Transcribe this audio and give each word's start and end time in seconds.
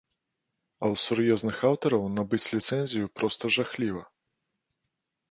А 0.83 0.85
ў 0.85 0.95
сур'ёзных 1.01 1.59
аўтараў 1.69 2.01
набыць 2.17 2.51
ліцэнзію 2.55 3.11
проста 3.19 3.43
жахліва. 3.57 4.01